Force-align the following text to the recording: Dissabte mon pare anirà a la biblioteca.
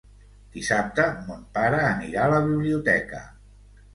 Dissabte 0.53 1.03
mon 1.27 1.43
pare 1.59 1.83
anirà 1.89 2.23
a 2.25 2.31
la 2.35 2.39
biblioteca. 2.47 3.21